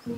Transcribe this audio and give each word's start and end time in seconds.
Hoi, 0.00 0.12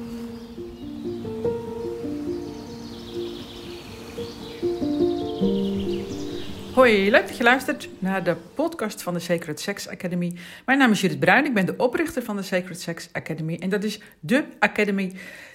leuk 7.11 7.27
dat 7.27 7.37
je 7.37 7.43
luistert 7.43 7.89
naar 7.99 8.25
de 8.25 8.37
podcast 8.55 9.03
van 9.03 9.15
de 9.15 9.21
Sacred 9.21 9.61
Sex 9.61 9.89
Academy. 9.89 10.33
Mijn 10.67 10.79
naam 10.79 10.91
is 10.91 11.01
Judith 11.01 11.21
Bruin, 11.21 11.45
ik 11.45 11.55
ben 11.55 11.67
de 11.67 11.77
oprichter 11.77 12.23
van 12.23 12.37
de 12.37 12.43
Sacred 12.43 12.81
Sex 12.81 13.09
Academy. 13.13 13.57
En 13.61 13.69
dat 13.69 13.85
is 13.85 14.01
de 14.21 14.45
academy 14.59 15.13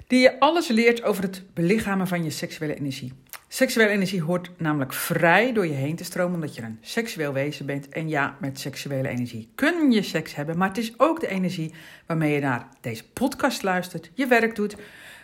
die 0.07 0.19
je 0.19 0.39
alles 0.39 0.67
leert 0.67 1.03
over 1.03 1.23
het 1.23 1.41
belichamen 1.53 2.07
van 2.07 2.23
je 2.23 2.29
seksuele 2.29 2.75
energie. 2.75 3.13
Seksuele 3.49 3.89
energie 3.89 4.21
hoort 4.21 4.49
namelijk 4.57 4.93
vrij 4.93 5.53
door 5.53 5.67
je 5.67 5.73
heen 5.73 5.95
te 5.95 6.03
stromen, 6.03 6.33
omdat 6.33 6.55
je 6.55 6.61
een 6.61 6.77
seksueel 6.81 7.33
wezen 7.33 7.65
bent. 7.65 7.89
En 7.89 8.09
ja, 8.09 8.37
met 8.39 8.59
seksuele 8.59 9.07
energie 9.07 9.49
kun 9.55 9.91
je 9.91 10.01
seks 10.01 10.35
hebben, 10.35 10.57
maar 10.57 10.67
het 10.67 10.77
is 10.77 10.93
ook 10.97 11.19
de 11.19 11.27
energie 11.27 11.73
waarmee 12.05 12.33
je 12.33 12.39
naar 12.39 12.67
deze 12.81 13.09
podcast 13.09 13.63
luistert, 13.63 14.11
je 14.13 14.27
werk 14.27 14.55
doet, 14.55 14.75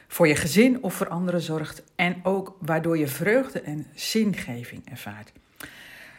voor 0.07 0.27
je 0.27 0.35
gezin 0.35 0.83
of 0.83 0.93
voor 0.93 1.07
anderen 1.07 1.41
zorgt 1.41 1.83
en 1.95 2.19
ook 2.23 2.57
waardoor 2.59 2.97
je 2.97 3.07
vreugde 3.07 3.61
en 3.61 3.87
zingeving 3.93 4.89
ervaart. 4.89 5.31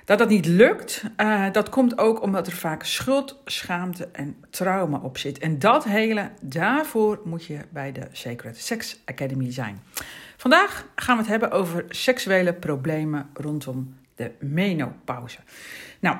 Dat 0.05 0.19
dat 0.19 0.29
niet 0.29 0.47
lukt, 0.47 1.05
uh, 1.17 1.53
dat 1.53 1.69
komt 1.69 1.99
ook 1.99 2.23
omdat 2.23 2.47
er 2.47 2.53
vaak 2.53 2.85
schuld, 2.85 3.41
schaamte 3.45 4.09
en 4.13 4.37
trauma 4.51 4.99
op 4.99 5.19
zit. 5.19 5.39
En 5.39 5.59
dat 5.59 5.85
hele, 5.85 6.31
daarvoor 6.41 7.21
moet 7.25 7.45
je 7.45 7.59
bij 7.71 7.93
de 7.93 8.07
Sacred 8.13 8.59
Sex 8.59 9.01
Academy 9.05 9.53
zijn. 9.53 9.83
Vandaag 10.37 10.87
gaan 10.95 11.17
we 11.17 11.23
het 11.23 11.31
hebben 11.31 11.51
over 11.51 11.85
seksuele 11.89 12.53
problemen 12.53 13.29
rondom 13.33 13.95
de 14.15 14.31
menopauze. 14.39 15.39
Nou, 16.01 16.17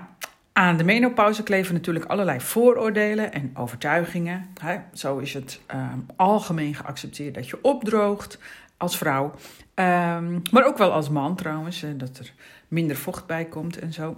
aan 0.53 0.77
de 0.77 0.85
menopauze 0.85 1.43
kleven 1.43 1.75
natuurlijk 1.75 2.05
allerlei 2.05 2.41
vooroordelen 2.41 3.33
en 3.33 3.51
overtuigingen. 3.55 4.47
Zo 4.93 5.19
is 5.19 5.35
het 5.35 5.61
um, 5.75 6.07
algemeen 6.17 6.75
geaccepteerd 6.75 7.35
dat 7.35 7.49
je 7.49 7.59
opdroogt 7.63 8.39
als 8.85 8.99
vrouw. 8.99 9.25
Um, 9.75 10.43
maar 10.51 10.67
ook 10.67 10.79
wel 10.79 10.93
als 10.93 11.09
man 11.09 11.37
trouwens, 11.37 11.85
dat 11.97 12.19
er 12.19 12.33
minder 12.69 12.97
vocht 12.97 13.27
bij 13.27 13.45
komt 13.45 13.79
en 13.79 13.93
zo. 13.93 14.17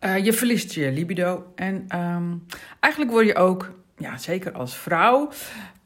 Uh, 0.00 0.24
je 0.24 0.32
verliest 0.32 0.72
je 0.72 0.92
libido. 0.92 1.52
En 1.54 1.86
um, 1.98 2.46
eigenlijk 2.80 3.12
word 3.12 3.26
je 3.26 3.34
ook, 3.34 3.70
ja, 3.96 4.18
zeker 4.18 4.52
als 4.52 4.76
vrouw, 4.76 5.28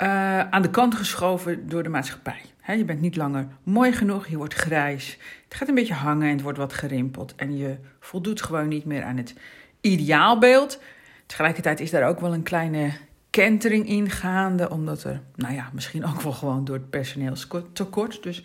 uh, 0.02 0.40
aan 0.40 0.62
de 0.62 0.70
kant 0.70 0.94
geschoven 0.94 1.68
door 1.68 1.82
de 1.82 1.88
maatschappij. 1.88 2.40
Je 2.66 2.84
bent 2.84 3.00
niet 3.00 3.16
langer 3.16 3.46
mooi 3.62 3.92
genoeg, 3.92 4.26
je 4.26 4.36
wordt 4.36 4.54
grijs. 4.54 5.18
Het 5.44 5.54
gaat 5.54 5.68
een 5.68 5.74
beetje 5.74 5.94
hangen 5.94 6.26
en 6.26 6.32
het 6.32 6.42
wordt 6.42 6.58
wat 6.58 6.72
gerimpeld. 6.72 7.34
En 7.34 7.56
je 7.56 7.76
voldoet 8.00 8.42
gewoon 8.42 8.68
niet 8.68 8.84
meer 8.84 9.02
aan 9.02 9.16
het 9.16 9.34
ideaalbeeld. 9.80 10.80
Tegelijkertijd 11.26 11.80
is 11.80 11.90
daar 11.90 12.08
ook 12.08 12.20
wel 12.20 12.34
een 12.34 12.42
kleine 12.42 12.92
kentering 13.36 13.88
in 13.88 14.10
gaande, 14.10 14.70
omdat 14.70 15.04
er, 15.04 15.20
nou 15.34 15.54
ja, 15.54 15.70
misschien 15.72 16.04
ook 16.04 16.20
wel 16.20 16.32
gewoon 16.32 16.64
door 16.64 16.76
het 16.76 16.90
personeelstekort. 16.90 18.22
Dus 18.22 18.42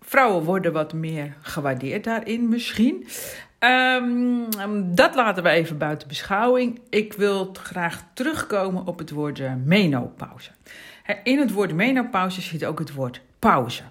Vrouwen 0.00 0.44
worden 0.44 0.72
wat 0.72 0.92
meer 0.92 1.36
gewaardeerd 1.40 2.04
daarin 2.04 2.48
misschien. 2.48 3.06
Um, 3.58 4.94
dat 4.94 5.14
laten 5.14 5.42
we 5.42 5.48
even 5.48 5.78
buiten 5.78 6.08
beschouwing. 6.08 6.80
Ik 6.90 7.12
wil 7.12 7.50
graag 7.62 8.04
terugkomen 8.14 8.86
op 8.86 8.98
het 8.98 9.10
woord 9.10 9.38
uh, 9.38 9.52
menopauze. 9.64 10.50
In 11.22 11.38
het 11.38 11.52
woord 11.52 11.74
menopauze 11.74 12.40
zit 12.40 12.64
ook 12.64 12.78
het 12.78 12.92
woord 12.92 13.20
pauze. 13.38 13.82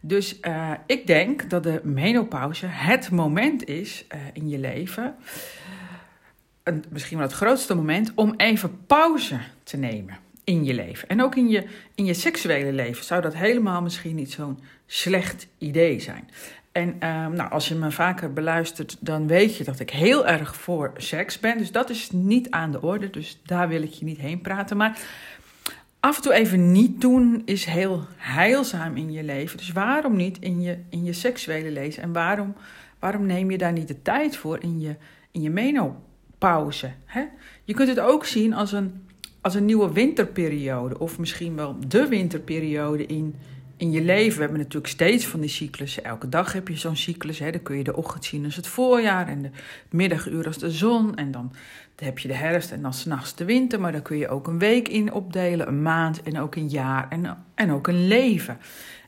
Dus 0.00 0.38
uh, 0.40 0.70
ik 0.86 1.06
denk 1.06 1.50
dat 1.50 1.62
de 1.62 1.80
menopauze 1.82 2.66
het 2.66 3.10
moment 3.10 3.64
is 3.64 4.04
uh, 4.14 4.20
in 4.32 4.48
je 4.48 4.58
leven, 4.58 5.14
misschien 6.88 7.18
wel 7.18 7.26
het 7.26 7.36
grootste 7.36 7.74
moment, 7.74 8.12
om 8.14 8.34
even 8.36 8.86
pauze 8.86 9.38
te 9.62 9.76
nemen 9.76 10.18
in 10.44 10.64
je 10.64 10.74
leven. 10.74 11.08
En 11.08 11.22
ook 11.22 11.36
in 11.36 11.48
je, 11.48 11.66
in 11.94 12.04
je 12.04 12.14
seksuele 12.14 12.72
leven 12.72 13.04
zou 13.04 13.22
dat 13.22 13.34
helemaal 13.34 13.82
misschien 13.82 14.14
niet 14.14 14.32
zo'n 14.32 14.58
slecht 14.86 15.46
idee 15.58 16.00
zijn. 16.00 16.30
En 16.72 16.88
uh, 16.88 17.26
nou, 17.26 17.50
als 17.50 17.68
je 17.68 17.74
me 17.74 17.90
vaker 17.90 18.32
beluistert, 18.32 18.96
dan 19.00 19.26
weet 19.26 19.56
je 19.56 19.64
dat 19.64 19.80
ik 19.80 19.90
heel 19.90 20.26
erg 20.26 20.56
voor 20.56 20.92
seks 20.96 21.40
ben. 21.40 21.58
Dus 21.58 21.72
dat 21.72 21.90
is 21.90 22.10
niet 22.10 22.50
aan 22.50 22.72
de 22.72 22.82
orde. 22.82 23.10
Dus 23.10 23.40
daar 23.44 23.68
wil 23.68 23.82
ik 23.82 23.92
je 23.92 24.04
niet 24.04 24.18
heen 24.18 24.40
praten. 24.40 24.76
Maar 24.76 24.98
af 26.00 26.16
en 26.16 26.22
toe 26.22 26.32
even 26.32 26.72
niet 26.72 27.00
doen 27.00 27.42
is 27.44 27.64
heel 27.64 28.04
heilzaam 28.16 28.96
in 28.96 29.12
je 29.12 29.22
leven. 29.22 29.56
Dus 29.56 29.72
waarom 29.72 30.16
niet 30.16 30.38
in 30.38 30.60
je, 30.60 30.78
in 30.88 31.04
je 31.04 31.12
seksuele 31.12 31.70
leven? 31.70 32.02
En 32.02 32.12
waarom, 32.12 32.54
waarom 32.98 33.26
neem 33.26 33.50
je 33.50 33.58
daar 33.58 33.72
niet 33.72 33.88
de 33.88 34.02
tijd 34.02 34.36
voor 34.36 34.62
in 34.62 34.80
je, 34.80 34.96
in 35.30 35.42
je 35.42 35.50
menopauze? 35.50 36.12
Hè? 37.04 37.24
Je 37.64 37.74
kunt 37.74 37.88
het 37.88 38.00
ook 38.00 38.24
zien 38.24 38.54
als 38.54 38.72
een, 38.72 39.06
als 39.40 39.54
een 39.54 39.64
nieuwe 39.64 39.92
winterperiode. 39.92 40.98
Of 40.98 41.18
misschien 41.18 41.56
wel 41.56 41.76
de 41.88 42.08
winterperiode 42.08 43.06
in 43.06 43.34
in 43.76 43.90
je 43.90 44.02
leven. 44.02 44.34
We 44.34 44.42
hebben 44.42 44.58
natuurlijk 44.58 44.92
steeds 44.92 45.26
van 45.26 45.40
die 45.40 45.48
cyclussen. 45.48 46.04
Elke 46.04 46.28
dag 46.28 46.52
heb 46.52 46.68
je 46.68 46.76
zo'n 46.76 46.96
cyclus. 46.96 47.38
Hè. 47.38 47.50
Dan 47.50 47.62
kun 47.62 47.76
je 47.76 47.84
de 47.84 47.96
ochtend 47.96 48.24
zien 48.24 48.44
als 48.44 48.56
het 48.56 48.66
voorjaar 48.66 49.28
en 49.28 49.42
de 49.42 49.50
middaguur 49.90 50.46
als 50.46 50.58
de 50.58 50.70
zon. 50.70 51.16
En 51.16 51.30
dan 51.30 51.52
heb 51.96 52.18
je 52.18 52.28
de 52.28 52.34
herfst 52.34 52.72
en 52.72 52.82
dan 52.82 52.94
s'nachts 52.94 53.34
de 53.34 53.44
winter. 53.44 53.80
Maar 53.80 53.92
dan 53.92 54.02
kun 54.02 54.16
je 54.16 54.28
ook 54.28 54.46
een 54.46 54.58
week 54.58 54.88
in 54.88 55.12
opdelen, 55.12 55.68
een 55.68 55.82
maand 55.82 56.22
en 56.22 56.38
ook 56.38 56.54
een 56.54 56.68
jaar 56.68 57.06
en, 57.08 57.44
en 57.54 57.72
ook 57.72 57.86
een 57.86 58.06
leven. 58.06 58.58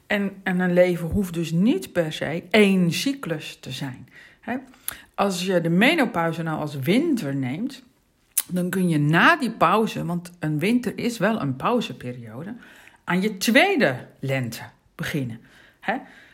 En, 0.07 0.33
en 0.43 0.61
een 0.61 0.73
leven 0.73 1.09
hoeft 1.09 1.35
dus 1.35 1.51
niet 1.51 1.93
per 1.93 2.13
se 2.13 2.43
één 2.51 2.93
cyclus 2.93 3.57
te 3.61 3.71
zijn. 3.71 4.09
Als 5.15 5.45
je 5.45 5.61
de 5.61 5.69
menopauze 5.69 6.43
nou 6.43 6.61
als 6.61 6.79
winter 6.79 7.35
neemt, 7.35 7.83
dan 8.49 8.71
kun 8.71 8.89
je 8.89 8.99
na 8.99 9.37
die 9.37 9.51
pauze, 9.51 10.05
want 10.05 10.33
een 10.39 10.59
winter 10.59 10.99
is 10.99 11.19
wel 11.19 11.41
een 11.41 11.57
pauzeperiode 11.57 12.55
aan 13.05 13.21
je 13.21 13.37
tweede 13.37 14.07
lente 14.21 14.63
beginnen. 14.95 15.41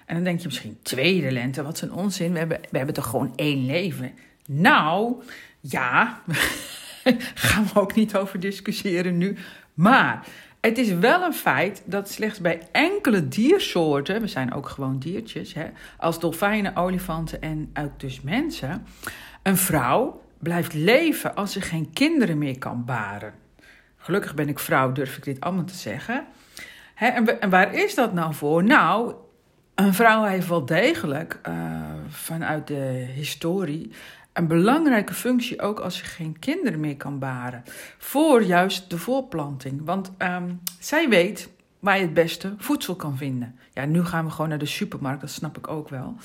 En 0.06 0.14
dan 0.14 0.24
denk 0.24 0.40
je 0.40 0.46
misschien, 0.46 0.78
tweede 0.82 1.30
lente, 1.30 1.62
wat 1.62 1.80
een 1.80 1.92
onzin, 1.92 2.32
we 2.32 2.38
hebben, 2.38 2.60
we 2.70 2.76
hebben 2.76 2.94
toch 2.94 3.06
gewoon 3.06 3.32
één 3.36 3.66
leven? 3.66 4.12
Nou, 4.46 5.22
ja, 5.60 6.20
gaan 7.34 7.64
we 7.64 7.80
ook 7.80 7.94
niet 7.94 8.16
over 8.16 8.40
discussiëren 8.40 9.18
nu. 9.18 9.36
Maar 9.74 10.26
het 10.62 10.78
is 10.78 10.92
wel 10.92 11.22
een 11.22 11.34
feit 11.34 11.82
dat 11.84 12.10
slechts 12.10 12.40
bij 12.40 12.68
enkele 12.72 13.28
diersoorten, 13.28 14.20
we 14.20 14.26
zijn 14.26 14.54
ook 14.54 14.68
gewoon 14.68 14.98
diertjes, 14.98 15.54
hè, 15.54 15.66
als 15.96 16.20
dolfijnen, 16.20 16.76
olifanten 16.76 17.42
en 17.42 17.70
ook 17.80 18.00
dus 18.00 18.20
mensen, 18.20 18.86
een 19.42 19.56
vrouw 19.56 20.22
blijft 20.38 20.74
leven 20.74 21.34
als 21.34 21.52
ze 21.52 21.60
geen 21.60 21.92
kinderen 21.92 22.38
meer 22.38 22.58
kan 22.58 22.84
baren. 22.84 23.34
Gelukkig 23.96 24.34
ben 24.34 24.48
ik 24.48 24.58
vrouw, 24.58 24.92
durf 24.92 25.16
ik 25.16 25.24
dit 25.24 25.40
allemaal 25.40 25.64
te 25.64 25.74
zeggen 25.74 26.26
en, 26.94 27.50
waar 27.50 27.74
is 27.74 27.94
dat 27.94 28.12
nou 28.12 28.34
voor? 28.34 28.64
Nou, 28.64 29.14
een 29.74 29.94
vrouw 29.94 30.24
heeft 30.24 30.48
wel 30.48 30.64
degelijk 30.64 31.40
uh, 31.48 31.54
vanuit 32.08 32.66
de 32.66 33.06
historie 33.14 33.92
een 34.32 34.47
belangrijke 34.47 35.15
functie, 35.15 35.60
ook 35.60 35.81
als 35.81 35.97
ze 35.97 36.04
geen 36.04 36.38
kinderen 36.38 36.81
meer 36.81 36.97
kan 36.97 37.19
baren, 37.19 37.62
voor 37.98 38.43
juist 38.43 38.91
de 38.91 38.98
voorplanting. 38.98 39.81
Want 39.84 40.12
um, 40.19 40.60
zij 40.78 41.09
weet 41.09 41.50
waar 41.78 41.97
je 41.97 42.03
het 42.03 42.15
beste 42.15 42.54
voedsel 42.59 42.97
kan 42.97 43.16
vinden. 43.16 43.59
Ja, 43.72 43.84
nu 43.84 44.04
gaan 44.04 44.25
we 44.25 44.31
gewoon 44.31 44.48
naar 44.48 44.59
de 44.59 44.66
supermarkt, 44.66 45.21
dat 45.21 45.31
snap 45.31 45.59
ik 45.59 45.69
ook 45.69 45.88
wel. 45.88 46.16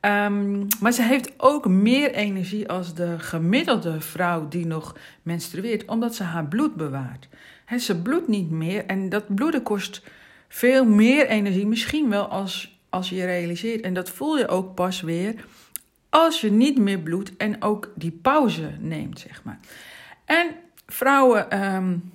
Um, 0.00 0.66
maar 0.80 0.92
ze 0.92 1.02
heeft 1.02 1.32
ook 1.36 1.68
meer 1.68 2.12
energie 2.12 2.68
als 2.68 2.94
de 2.94 3.18
gemiddelde 3.18 4.00
vrouw 4.00 4.48
die 4.48 4.66
nog 4.66 4.96
menstrueert, 5.22 5.84
omdat 5.84 6.14
ze 6.14 6.22
haar 6.22 6.46
bloed 6.46 6.74
bewaart. 6.74 7.28
He, 7.64 7.78
ze 7.78 8.02
bloedt 8.02 8.28
niet 8.28 8.50
meer 8.50 8.86
en 8.86 9.08
dat 9.08 9.34
bloeden 9.34 9.62
kost 9.62 10.02
veel 10.48 10.84
meer 10.84 11.26
energie, 11.26 11.66
misschien 11.66 12.08
wel 12.08 12.26
als, 12.26 12.78
als 12.88 13.08
je 13.08 13.24
realiseert. 13.24 13.80
En 13.80 13.94
dat 13.94 14.10
voel 14.10 14.38
je 14.38 14.48
ook 14.48 14.74
pas 14.74 15.00
weer 15.00 15.34
als 16.08 16.40
je 16.40 16.50
niet 16.50 16.78
meer 16.78 16.98
bloedt 16.98 17.36
en 17.36 17.62
ook 17.62 17.92
die 17.94 18.10
pauze 18.10 18.70
neemt, 18.80 19.18
zeg 19.18 19.42
maar. 19.44 19.58
En 20.24 20.50
vrouwen, 20.86 21.64
um, 21.74 22.12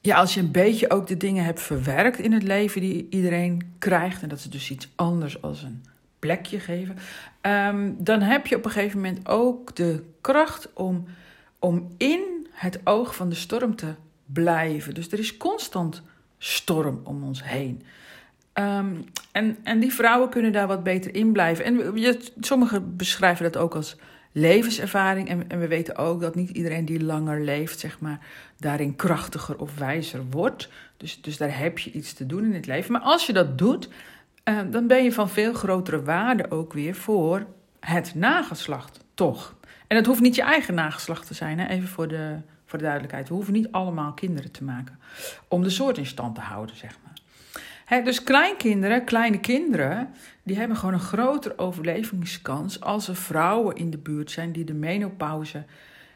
ja, 0.00 0.16
als 0.16 0.34
je 0.34 0.40
een 0.40 0.50
beetje 0.50 0.90
ook 0.90 1.06
de 1.06 1.16
dingen 1.16 1.44
hebt 1.44 1.60
verwerkt 1.60 2.18
in 2.18 2.32
het 2.32 2.42
leven 2.42 2.80
die 2.80 3.06
iedereen 3.10 3.74
krijgt, 3.78 4.22
en 4.22 4.28
dat 4.28 4.38
is 4.38 4.50
dus 4.50 4.70
iets 4.70 4.88
anders 4.94 5.42
als 5.42 5.62
een 5.62 5.84
plekje 6.18 6.60
geven, 6.60 6.96
um, 7.42 7.96
dan 7.98 8.20
heb 8.20 8.46
je 8.46 8.56
op 8.56 8.64
een 8.64 8.70
gegeven 8.70 9.00
moment 9.00 9.28
ook 9.28 9.76
de 9.76 10.04
kracht 10.20 10.72
om, 10.72 11.06
om 11.58 11.88
in 11.96 12.46
het 12.52 12.80
oog 12.84 13.14
van 13.14 13.28
de 13.28 13.34
storm 13.34 13.76
te 13.76 13.94
blijven. 14.26 14.94
Dus 14.94 15.12
er 15.12 15.18
is 15.18 15.36
constant 15.36 16.02
storm 16.38 17.00
om 17.04 17.24
ons 17.24 17.44
heen. 17.44 17.82
Um, 18.58 19.04
en, 19.32 19.56
en 19.62 19.80
die 19.80 19.94
vrouwen 19.94 20.28
kunnen 20.28 20.52
daar 20.52 20.66
wat 20.66 20.82
beter 20.82 21.14
in 21.14 21.32
blijven. 21.32 21.64
En 21.64 22.00
je, 22.00 22.32
sommigen 22.40 22.96
beschrijven 22.96 23.44
dat 23.44 23.56
ook 23.56 23.74
als 23.74 23.96
levenservaring. 24.32 25.28
En, 25.28 25.50
en 25.50 25.58
we 25.58 25.68
weten 25.68 25.96
ook 25.96 26.20
dat 26.20 26.34
niet 26.34 26.50
iedereen 26.50 26.84
die 26.84 27.04
langer 27.04 27.40
leeft, 27.40 27.78
zeg 27.78 28.00
maar, 28.00 28.20
daarin 28.56 28.96
krachtiger 28.96 29.58
of 29.58 29.78
wijzer 29.78 30.24
wordt. 30.30 30.68
Dus, 30.96 31.20
dus 31.20 31.36
daar 31.36 31.58
heb 31.58 31.78
je 31.78 31.90
iets 31.90 32.12
te 32.12 32.26
doen 32.26 32.44
in 32.44 32.54
het 32.54 32.66
leven. 32.66 32.92
Maar 32.92 33.00
als 33.00 33.26
je 33.26 33.32
dat 33.32 33.58
doet, 33.58 33.88
uh, 34.44 34.58
dan 34.70 34.86
ben 34.86 35.04
je 35.04 35.12
van 35.12 35.28
veel 35.28 35.52
grotere 35.52 36.02
waarde 36.02 36.50
ook 36.50 36.72
weer 36.72 36.94
voor 36.94 37.46
het 37.80 38.14
nageslacht, 38.14 39.04
toch? 39.14 39.56
En 39.86 39.96
het 39.96 40.06
hoeft 40.06 40.20
niet 40.20 40.34
je 40.34 40.42
eigen 40.42 40.74
nageslacht 40.74 41.26
te 41.26 41.34
zijn, 41.34 41.58
hè? 41.58 41.68
even 41.68 41.88
voor 41.88 42.08
de 42.08 42.36
voor 42.68 42.78
de 42.78 42.84
duidelijkheid. 42.84 43.28
We 43.28 43.34
hoeven 43.34 43.52
niet 43.52 43.72
allemaal 43.72 44.12
kinderen 44.12 44.50
te 44.50 44.64
maken 44.64 44.98
om 45.48 45.62
de 45.62 45.70
soort 45.70 45.98
in 45.98 46.06
stand 46.06 46.34
te 46.34 46.40
houden, 46.40 46.76
zeg 46.76 46.98
maar. 47.04 47.12
He, 47.88 48.02
dus 48.02 48.22
kleinkinderen, 48.22 49.04
kleine 49.04 49.40
kinderen, 49.40 50.08
die 50.42 50.56
hebben 50.56 50.76
gewoon 50.76 50.94
een 50.94 51.00
grotere 51.00 51.58
overlevingskans 51.58 52.80
als 52.80 53.08
er 53.08 53.16
vrouwen 53.16 53.76
in 53.76 53.90
de 53.90 53.98
buurt 53.98 54.30
zijn 54.30 54.52
die 54.52 54.64
de 54.64 54.74
menopauze 54.74 55.64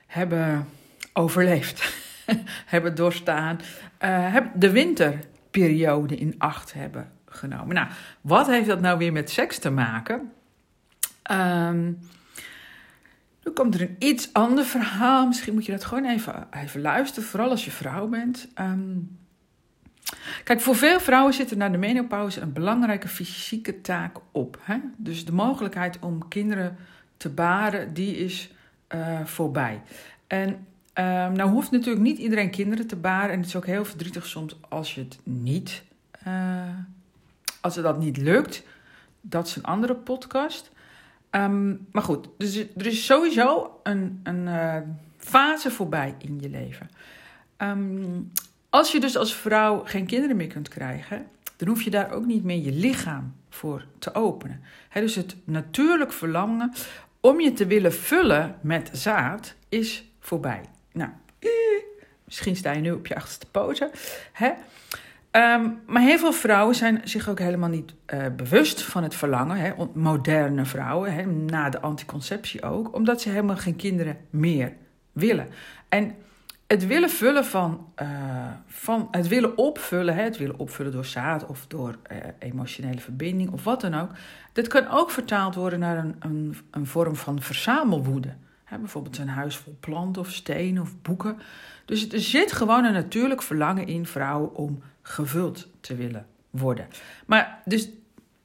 hebben 0.07 0.69
overleefd, 1.13 1.95
hebben 2.75 2.95
doorstaan, 2.95 3.61
uh, 4.05 4.37
de 4.55 4.71
winterperiode 4.71 6.17
in 6.17 6.35
acht 6.39 6.73
hebben 6.73 7.13
genomen. 7.27 7.75
Nou, 7.75 7.89
wat 8.21 8.47
heeft 8.47 8.69
dat 8.69 8.81
nou 8.81 8.99
weer 8.99 9.13
met 9.13 9.31
seks 9.31 9.59
te 9.59 9.71
maken? 9.71 10.33
Um, 11.31 11.99
nu 13.45 13.53
komt 13.53 13.75
er 13.75 13.81
een 13.81 13.97
iets 13.99 14.33
ander 14.33 14.65
verhaal. 14.65 15.27
Misschien 15.27 15.55
moet 15.55 15.67
je 15.67 15.73
dat 15.73 15.85
gewoon 15.85 16.05
even, 16.05 16.47
even 16.51 16.81
luisteren, 16.81 17.29
vooral 17.29 17.51
als 17.51 17.65
je 17.65 17.71
vrouw 17.71 18.09
bent. 18.09 18.49
Um, 18.61 19.21
kijk, 20.45 20.61
voor 20.61 20.77
veel 20.77 21.01
vrouwen 21.01 21.35
zit 21.35 21.51
er 21.51 21.57
na 21.57 21.69
de 21.69 21.79
menopauze 21.79 22.41
een 22.41 22.53
belangrijke 22.53 23.09
fysieke 23.09 23.81
taak 23.81 24.17
op. 24.31 24.59
Hè? 24.63 24.77
Dus 24.97 25.25
de 25.25 25.33
mogelijkheid 25.33 25.99
om 26.01 26.29
kinderen 26.29 26.77
te 27.17 27.29
baren, 27.29 27.95
die 27.95 28.17
is 28.17 28.53
uh, 28.95 29.25
voorbij. 29.25 29.83
En 30.27 30.49
um, 30.49 31.33
nou 31.33 31.51
hoeft 31.51 31.71
natuurlijk 31.71 32.05
niet 32.05 32.19
iedereen 32.19 32.51
kinderen 32.51 32.87
te 32.87 32.97
baren. 32.97 33.31
En 33.31 33.39
het 33.39 33.47
is 33.47 33.57
ook 33.57 33.67
heel 33.67 33.85
verdrietig 33.85 34.27
soms 34.27 34.57
als 34.69 34.95
je 34.95 35.01
het 35.01 35.19
niet, 35.23 35.83
uh, 36.27 36.63
als 37.61 37.75
het 37.75 37.85
dat 37.85 37.99
niet 37.99 38.17
lukt. 38.17 38.63
Dat 39.21 39.47
is 39.47 39.57
een 39.57 39.65
andere 39.65 39.95
podcast. 39.95 40.71
Um, 41.31 41.87
maar 41.93 42.03
goed, 42.03 42.29
dus 42.39 42.57
er 42.57 42.87
is 42.87 43.07
sowieso 43.07 43.81
een, 43.83 44.21
een 44.23 44.47
uh, 44.47 44.77
fase 45.17 45.71
voorbij 45.71 46.15
in 46.19 46.39
je 46.41 46.49
leven. 46.49 46.91
Um, 47.59 48.33
als 48.73 48.93
je 48.93 49.01
dus 49.01 49.17
als 49.17 49.35
vrouw 49.35 49.83
geen 49.85 50.07
kinderen 50.07 50.37
meer 50.37 50.47
kunt 50.47 50.69
krijgen, 50.69 51.27
dan 51.57 51.69
hoef 51.69 51.83
je 51.83 51.91
daar 51.91 52.11
ook 52.11 52.25
niet 52.25 52.45
meer 52.45 52.65
je 52.65 52.73
lichaam 52.73 53.35
voor 53.51 53.85
te 53.99 54.15
openen. 54.15 54.63
Dus 54.93 55.15
het 55.15 55.37
natuurlijk 55.45 56.13
verlangen 56.13 56.73
om 57.21 57.41
je 57.41 57.53
te 57.53 57.67
willen 57.67 57.93
vullen 57.93 58.57
met 58.61 58.91
zaad 58.93 59.55
is 59.69 60.05
voorbij. 60.21 60.61
Nou, 60.93 61.11
misschien 62.25 62.57
sta 62.57 62.73
je 62.73 62.81
nu 62.81 62.93
op 62.93 63.07
je 63.07 63.15
achterste 63.15 63.47
poten. 63.47 63.91
Um, 64.41 65.81
maar 65.87 66.03
heel 66.03 66.19
veel 66.19 66.33
vrouwen 66.33 66.75
zijn 66.75 67.01
zich 67.05 67.29
ook 67.29 67.39
helemaal 67.39 67.69
niet 67.69 67.93
uh, 68.15 68.27
bewust 68.37 68.83
van 68.83 69.03
het 69.03 69.15
verlangen. 69.15 69.91
Moderne 69.95 70.65
vrouwen, 70.65 71.45
na 71.45 71.71
de 71.71 71.81
anticonceptie 71.81 72.63
ook, 72.63 72.95
omdat 72.95 73.21
ze 73.21 73.29
helemaal 73.29 73.57
geen 73.57 73.77
kinderen 73.77 74.17
meer 74.31 74.73
willen. 75.13 75.49
En 75.89 76.15
het 76.73 76.87
willen 76.87 77.11
vullen 77.11 77.45
van, 77.45 77.93
uh, 78.03 78.09
van 78.67 79.09
het 79.11 79.29
willen 79.29 79.59
opvullen, 79.59 80.15
hè, 80.15 80.23
het 80.23 80.37
willen 80.37 80.59
opvullen 80.59 80.93
door 80.93 81.05
zaad 81.05 81.47
of 81.47 81.67
door 81.67 81.99
uh, 82.13 82.19
emotionele 82.39 83.01
verbinding 83.01 83.51
of 83.51 83.65
wat 83.65 83.81
dan 83.81 83.95
ook, 83.95 84.11
dat 84.53 84.69
kan 84.69 84.89
ook 84.89 85.11
vertaald 85.11 85.55
worden 85.55 85.79
naar 85.79 85.97
een, 85.97 86.17
een, 86.19 86.57
een 86.71 86.87
vorm 86.87 87.17
van 87.17 87.43
verzamelwoede. 87.43 88.35
Hè, 88.65 88.79
bijvoorbeeld 88.79 89.19
een 89.19 89.29
huis 89.29 89.57
vol 89.57 89.77
planten 89.81 90.23
of 90.23 90.31
stenen 90.31 90.83
of 90.83 91.03
boeken. 91.03 91.39
Dus 91.85 92.09
er 92.09 92.21
zit 92.21 92.53
gewoon 92.53 92.85
een 92.85 92.93
natuurlijk 92.93 93.43
verlangen 93.43 93.87
in 93.87 94.07
vrouwen 94.07 94.55
om 94.55 94.83
gevuld 95.03 95.69
te 95.81 95.95
willen 95.95 96.27
worden. 96.51 96.87
Maar 97.27 97.63
dus, 97.65 97.89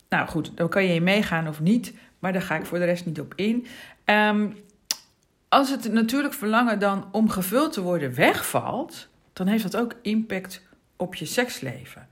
nou 0.10 0.28
goed, 0.28 0.52
dan 0.56 0.70
kan 0.70 0.84
je 0.86 1.02
meegaan 1.02 1.48
of 1.48 1.60
niet, 1.60 1.94
maar 2.20 2.34
daar 2.34 2.42
ga 2.42 2.56
ik 2.56 2.66
voor 2.66 2.80
de 2.80 2.86
rest 2.86 3.06
niet 3.06 3.20
op 3.20 3.34
in. 3.36 3.66
Um, 4.06 4.56
als 5.50 5.70
het 5.70 5.92
natuurlijk 5.92 6.34
verlangen 6.34 6.80
dan 6.80 7.08
om 7.12 7.30
gevuld 7.30 7.74
te 7.74 7.82
worden 7.82 8.14
wegvalt, 8.14 9.08
dan 9.34 9.48
heeft 9.48 9.64
dat 9.64 9.78
ook 9.78 9.96
impact 10.02 10.62
op 10.96 11.16
je 11.16 11.26
seksleven. 11.26 12.08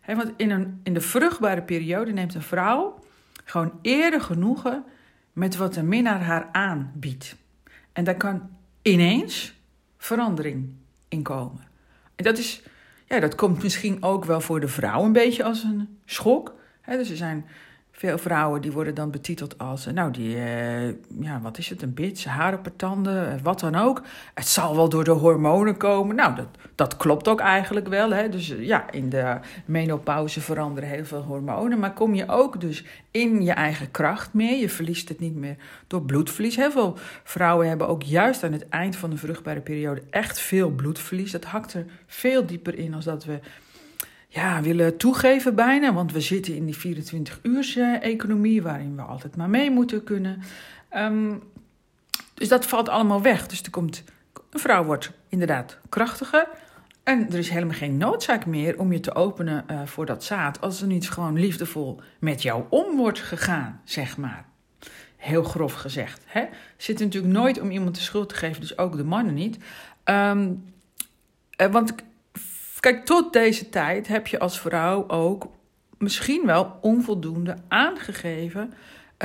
He, 0.00 0.16
want 0.16 0.32
in, 0.36 0.50
een, 0.50 0.80
in 0.82 0.94
de 0.94 1.00
vruchtbare 1.00 1.62
periode 1.62 2.12
neemt 2.12 2.34
een 2.34 2.42
vrouw 2.42 3.04
gewoon 3.44 3.78
eerder 3.82 4.20
genoegen 4.20 4.84
met 5.32 5.56
wat 5.56 5.76
een 5.76 5.88
minnaar 5.88 6.22
haar 6.22 6.48
aanbiedt. 6.52 7.36
En 7.92 8.04
daar 8.04 8.16
kan 8.16 8.50
ineens 8.82 9.54
verandering 9.98 10.72
in 11.08 11.22
komen. 11.22 11.68
En 12.16 12.24
dat 12.24 12.38
is 12.38 12.62
ja, 13.10 13.20
dat 13.20 13.34
komt 13.34 13.62
misschien 13.62 14.02
ook 14.02 14.24
wel 14.24 14.40
voor 14.40 14.60
de 14.60 14.68
vrouw 14.68 15.04
een 15.04 15.12
beetje 15.12 15.44
als 15.44 15.62
een 15.62 15.98
schok. 16.04 16.54
dus 16.86 17.10
er 17.10 17.16
zijn 17.16 17.46
veel 18.00 18.18
vrouwen 18.18 18.62
die 18.62 18.72
worden 18.72 18.94
dan 18.94 19.10
betiteld 19.10 19.58
als, 19.58 19.86
eh, 19.86 19.92
nou, 19.92 20.10
die, 20.10 20.36
uh, 20.36 20.88
ja, 21.20 21.40
wat 21.42 21.58
is 21.58 21.68
het, 21.68 21.82
een 21.82 21.94
bitch, 21.94 22.24
haren 22.24 22.60
per 22.60 22.76
tanden, 22.76 23.32
eh, 23.32 23.40
wat 23.42 23.60
dan 23.60 23.74
ook. 23.74 24.02
Het 24.34 24.46
zal 24.46 24.76
wel 24.76 24.88
door 24.88 25.04
de 25.04 25.10
hormonen 25.10 25.76
komen. 25.76 26.16
Nou, 26.16 26.34
dat, 26.34 26.46
dat 26.74 26.96
klopt 26.96 27.28
ook 27.28 27.40
eigenlijk 27.40 27.88
wel. 27.88 28.10
Hè? 28.10 28.28
Dus 28.28 28.54
ja, 28.58 28.90
in 28.90 29.08
de 29.08 29.38
menopauze 29.64 30.40
veranderen 30.40 30.88
heel 30.88 31.04
veel 31.04 31.22
hormonen. 31.22 31.78
Maar 31.78 31.92
kom 31.92 32.14
je 32.14 32.28
ook 32.28 32.60
dus 32.60 32.84
in 33.10 33.42
je 33.42 33.52
eigen 33.52 33.90
kracht 33.90 34.34
meer. 34.34 34.56
Je 34.56 34.68
verliest 34.68 35.08
het 35.08 35.20
niet 35.20 35.36
meer 35.36 35.56
door 35.86 36.02
bloedverlies. 36.02 36.56
Heel 36.56 36.70
veel 36.70 36.98
vrouwen 37.24 37.68
hebben 37.68 37.88
ook 37.88 38.02
juist 38.02 38.44
aan 38.44 38.52
het 38.52 38.68
eind 38.68 38.96
van 38.96 39.10
de 39.10 39.16
vruchtbare 39.16 39.60
periode 39.60 40.02
echt 40.10 40.38
veel 40.38 40.70
bloedverlies. 40.70 41.32
Dat 41.32 41.44
hakt 41.44 41.74
er 41.74 41.86
veel 42.06 42.46
dieper 42.46 42.78
in 42.78 42.94
als 42.94 43.04
dat 43.04 43.24
we 43.24 43.40
ja, 44.32 44.62
willen 44.62 44.96
toegeven 44.96 45.54
bijna. 45.54 45.92
Want 45.92 46.12
we 46.12 46.20
zitten 46.20 46.54
in 46.56 46.66
die 46.66 46.96
24-uurs-economie 46.96 48.62
waarin 48.62 48.96
we 48.96 49.02
altijd 49.02 49.36
maar 49.36 49.50
mee 49.50 49.70
moeten 49.70 50.04
kunnen. 50.04 50.42
Um, 50.96 51.42
dus 52.34 52.48
dat 52.48 52.66
valt 52.66 52.88
allemaal 52.88 53.22
weg. 53.22 53.46
Dus 53.46 53.62
er 53.62 53.70
komt, 53.70 54.04
een 54.50 54.60
vrouw 54.60 54.84
wordt 54.84 55.12
inderdaad 55.28 55.78
krachtiger. 55.88 56.48
En 57.02 57.26
er 57.30 57.38
is 57.38 57.50
helemaal 57.50 57.76
geen 57.76 57.96
noodzaak 57.96 58.46
meer 58.46 58.78
om 58.78 58.92
je 58.92 59.00
te 59.00 59.14
openen 59.14 59.64
uh, 59.70 59.80
voor 59.86 60.06
dat 60.06 60.24
zaad. 60.24 60.60
Als 60.60 60.80
er 60.80 60.86
niet 60.86 61.10
gewoon 61.10 61.38
liefdevol 61.38 62.00
met 62.18 62.42
jou 62.42 62.64
om 62.68 62.96
wordt 62.96 63.20
gegaan, 63.20 63.80
zeg 63.84 64.16
maar. 64.16 64.44
Heel 65.16 65.42
grof 65.42 65.72
gezegd. 65.72 66.22
Hè? 66.26 66.44
Zit 66.76 66.98
natuurlijk 66.98 67.32
nooit 67.32 67.60
om 67.60 67.70
iemand 67.70 67.94
de 67.94 68.00
schuld 68.00 68.28
te 68.28 68.34
geven, 68.34 68.60
dus 68.60 68.78
ook 68.78 68.96
de 68.96 69.04
mannen 69.04 69.34
niet. 69.34 69.58
Um, 70.04 70.64
want 71.70 71.94
Kijk, 72.80 73.04
tot 73.04 73.32
deze 73.32 73.68
tijd 73.68 74.08
heb 74.08 74.26
je 74.26 74.38
als 74.38 74.60
vrouw 74.60 75.08
ook 75.08 75.48
misschien 75.98 76.46
wel 76.46 76.78
onvoldoende 76.80 77.56
aangegeven 77.68 78.72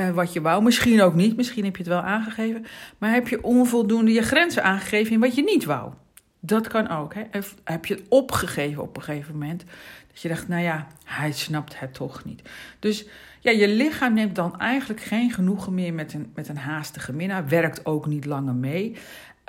uh, 0.00 0.10
wat 0.10 0.32
je 0.32 0.40
wou. 0.40 0.62
Misschien 0.62 1.02
ook 1.02 1.14
niet, 1.14 1.36
misschien 1.36 1.64
heb 1.64 1.76
je 1.76 1.82
het 1.82 1.92
wel 1.92 2.02
aangegeven. 2.02 2.66
Maar 2.98 3.12
heb 3.12 3.28
je 3.28 3.42
onvoldoende 3.42 4.12
je 4.12 4.22
grenzen 4.22 4.62
aangegeven 4.62 5.12
in 5.12 5.20
wat 5.20 5.34
je 5.34 5.42
niet 5.42 5.64
wou. 5.64 5.92
Dat 6.40 6.68
kan 6.68 6.88
ook. 6.88 7.14
Hè? 7.14 7.22
Heb 7.64 7.86
je 7.86 7.94
het 7.94 8.04
opgegeven 8.08 8.82
op 8.82 8.96
een 8.96 9.02
gegeven 9.02 9.32
moment. 9.32 9.64
Dat 10.12 10.20
je 10.20 10.28
dacht, 10.28 10.48
nou 10.48 10.62
ja, 10.62 10.86
hij 11.04 11.32
snapt 11.32 11.80
het 11.80 11.94
toch 11.94 12.24
niet. 12.24 12.42
Dus 12.78 13.06
ja, 13.40 13.50
je 13.50 13.68
lichaam 13.68 14.14
neemt 14.14 14.34
dan 14.34 14.58
eigenlijk 14.58 15.00
geen 15.00 15.30
genoegen 15.30 15.74
meer 15.74 15.94
met 15.94 16.12
een, 16.12 16.32
met 16.34 16.48
een 16.48 16.56
haastige 16.56 17.12
minnaar. 17.12 17.48
Werkt 17.48 17.86
ook 17.86 18.06
niet 18.06 18.24
langer 18.24 18.54
mee. 18.54 18.96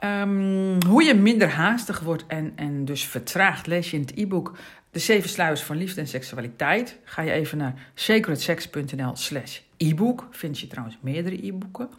Um, 0.04 0.84
hoe 0.88 1.04
je 1.04 1.14
minder 1.14 1.50
haastig 1.50 2.00
wordt 2.00 2.24
en, 2.28 2.52
en 2.56 2.86
dus 2.86 3.06
vertraagt, 3.06 3.68
lees 3.68 3.90
je 3.90 3.96
in 3.96 4.02
het 4.02 4.18
e-book 4.18 4.58
De 4.92 5.00
Zeven 5.00 5.30
Sluiers 5.30 5.62
van 5.62 5.78
Liefde 5.78 6.02
en 6.02 6.08
Seksualiteit. 6.08 7.00
Ga 7.04 7.22
je 7.22 7.32
even 7.32 7.58
naar 7.58 7.74
sacredsex.nl 7.94 9.16
slash 9.16 9.60
e-book. 9.78 10.28
Vind 10.32 10.60
je 10.60 10.68
trouwens 10.68 10.98
meerdere 11.02 11.48
e-boeken. 11.48 11.90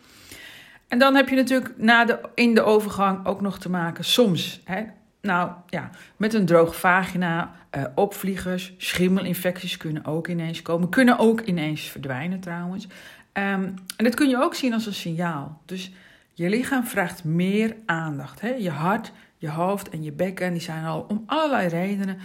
En 0.88 0.99
dan 0.99 1.14
heb 1.14 1.28
je 1.28 1.37
natuurlijk 1.37 1.75
na 1.76 2.05
de, 2.05 2.21
in 2.35 2.55
de 2.55 2.62
overgang 2.62 3.26
ook 3.26 3.40
nog 3.40 3.59
te 3.59 3.71
maken 3.71 4.05
soms, 4.05 4.61
hè, 4.64 4.85
nou 5.21 5.50
ja, 5.67 5.90
met 6.17 6.35
een 6.35 6.47
droge 6.47 6.75
vagina, 6.75 7.52
uh, 7.76 7.85
opvliegers, 7.95 8.73
schimmelinfecties 8.76 9.76
kunnen 9.76 10.05
ook 10.05 10.28
ineens 10.28 10.62
komen. 10.62 10.88
Kunnen 10.88 11.19
ook 11.19 11.40
ineens 11.40 11.81
verdwijnen 11.81 12.40
trouwens. 12.40 12.85
Um, 12.85 13.75
en 13.97 14.05
dat 14.05 14.14
kun 14.14 14.28
je 14.28 14.43
ook 14.43 14.55
zien 14.55 14.73
als 14.73 14.87
een 14.87 14.95
signaal. 14.95 15.62
Dus 15.64 15.90
je 16.38 16.49
lichaam 16.49 16.87
vraagt 16.87 17.25
meer 17.25 17.76
aandacht. 17.87 18.40
Hè? 18.40 18.49
Je 18.49 18.71
hart, 18.71 19.12
je 19.37 19.50
hoofd 19.50 19.88
en 19.88 20.02
je 20.02 20.12
bekken 20.12 20.52
die 20.52 20.61
zijn 20.61 20.85
al 20.85 21.07
om 21.09 21.23
allerlei 21.26 21.68
redenen 21.68 22.18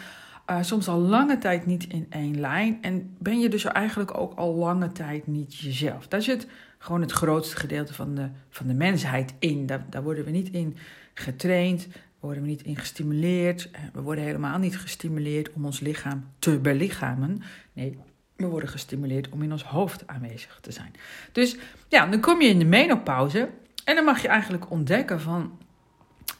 uh, 0.50 0.58
soms 0.62 0.88
al 0.88 1.00
lange 1.00 1.38
tijd 1.38 1.66
niet 1.66 1.88
in 1.88 2.06
één 2.10 2.40
lijn. 2.40 2.78
En 2.82 3.16
ben 3.20 3.40
je 3.40 3.50
dus 3.50 3.64
eigenlijk 3.64 4.18
ook 4.18 4.34
al 4.34 4.56
lange 4.56 4.92
tijd 4.92 5.28
niet 5.28 5.56
jezelf. 5.58 6.08
Daar 6.08 6.22
zit 6.22 6.48
gewoon 6.78 7.02
het 7.02 7.12
grootste 7.12 7.56
gedeelte 7.56 7.94
van 7.94 8.16
de, 8.16 8.30
van 8.50 8.68
de 8.68 8.74
mensheid 8.74 9.34
in. 9.40 9.66
Daar, 9.66 9.86
daar 9.90 10.04
worden 10.04 10.26
we 10.26 10.32
niet 10.32 10.50
in 10.50 10.78
getraind, 11.14 11.88
worden 12.20 12.42
we 12.42 12.50
niet 12.50 12.64
in 12.64 12.78
gestimuleerd. 12.78 13.72
Eh, 13.72 13.82
we 13.94 14.02
worden 14.02 14.24
helemaal 14.24 14.58
niet 14.58 14.78
gestimuleerd 14.78 15.54
om 15.54 15.66
ons 15.66 15.80
lichaam 15.80 16.26
te 16.40 16.60
belichamen. 16.60 17.42
Nee, 17.74 17.98
we 18.36 18.46
worden 18.46 18.70
gestimuleerd 18.70 19.30
om 19.30 19.42
in 19.42 19.52
ons 19.52 19.64
hoofd 19.64 20.08
aanwezig 20.08 20.60
te 20.62 20.72
zijn. 20.72 20.92
Dus 21.32 21.58
ja, 21.88 22.06
dan 22.06 22.20
kom 22.20 22.42
je 22.42 22.48
in 22.48 22.60
de 22.60 22.66
menopauze. 22.66 23.50
En 23.84 23.96
dan 23.96 24.06
mag 24.06 24.22
je 24.22 24.28
eigenlijk 24.28 24.70
ontdekken 24.70 25.22
van 25.22 25.58